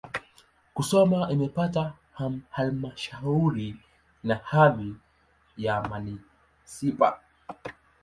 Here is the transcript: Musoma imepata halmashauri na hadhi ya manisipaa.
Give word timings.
Musoma 0.75 1.19
imepata 1.33 1.83
halmashauri 2.55 3.69
na 4.23 4.35
hadhi 4.49 4.89
ya 5.63 5.75
manisipaa. 5.89 7.17